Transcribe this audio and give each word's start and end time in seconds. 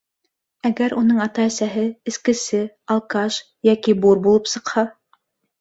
Әгәр 0.69 0.95
уның 1.01 1.19
ата-әсәһе 1.25 1.83
эскесе, 2.13 2.63
алкаш 2.97 3.39
йәки 3.71 3.97
бур 4.07 4.25
булып 4.27 4.51
сыҡһа? 4.57 4.89